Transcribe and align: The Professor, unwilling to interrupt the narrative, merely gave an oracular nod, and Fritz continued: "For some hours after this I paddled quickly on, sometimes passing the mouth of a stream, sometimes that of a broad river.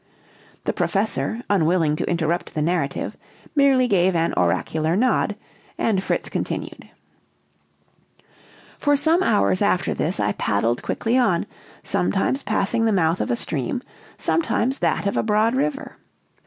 The 0.65 0.73
Professor, 0.73 1.43
unwilling 1.47 1.95
to 1.97 2.09
interrupt 2.09 2.55
the 2.55 2.61
narrative, 2.63 3.15
merely 3.55 3.87
gave 3.87 4.15
an 4.15 4.33
oracular 4.35 4.95
nod, 4.95 5.35
and 5.77 6.01
Fritz 6.03 6.27
continued: 6.27 6.89
"For 8.79 8.97
some 8.97 9.21
hours 9.21 9.61
after 9.61 9.93
this 9.93 10.19
I 10.19 10.31
paddled 10.31 10.81
quickly 10.81 11.19
on, 11.19 11.45
sometimes 11.83 12.41
passing 12.41 12.85
the 12.85 12.91
mouth 12.91 13.21
of 13.21 13.29
a 13.29 13.35
stream, 13.35 13.83
sometimes 14.17 14.79
that 14.79 15.05
of 15.05 15.17
a 15.17 15.21
broad 15.21 15.53
river. 15.53 15.97